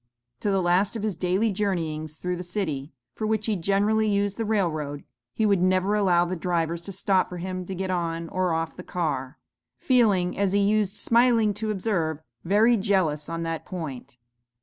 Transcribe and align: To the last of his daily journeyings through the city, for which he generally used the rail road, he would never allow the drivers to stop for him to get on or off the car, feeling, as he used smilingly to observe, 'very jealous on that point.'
To 0.39 0.49
the 0.49 0.63
last 0.63 0.95
of 0.95 1.03
his 1.03 1.15
daily 1.15 1.51
journeyings 1.51 2.17
through 2.17 2.35
the 2.35 2.41
city, 2.41 2.91
for 3.13 3.27
which 3.27 3.45
he 3.45 3.55
generally 3.55 4.07
used 4.09 4.37
the 4.37 4.45
rail 4.45 4.67
road, 4.67 5.03
he 5.31 5.45
would 5.45 5.61
never 5.61 5.93
allow 5.93 6.25
the 6.25 6.35
drivers 6.35 6.81
to 6.85 6.91
stop 6.91 7.29
for 7.29 7.37
him 7.37 7.65
to 7.67 7.75
get 7.75 7.91
on 7.91 8.27
or 8.29 8.51
off 8.51 8.75
the 8.75 8.81
car, 8.83 9.37
feeling, 9.77 10.35
as 10.39 10.53
he 10.53 10.59
used 10.59 10.95
smilingly 10.95 11.53
to 11.53 11.69
observe, 11.69 12.23
'very 12.43 12.77
jealous 12.77 13.29
on 13.29 13.43
that 13.43 13.63
point.' 13.63 14.17